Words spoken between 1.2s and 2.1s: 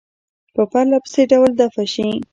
ډول دفع شي.